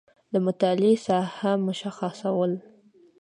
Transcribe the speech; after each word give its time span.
د 0.31 0.33
مطالعې 0.45 0.95
ساحه 1.05 1.51
مشخصول 1.67 2.51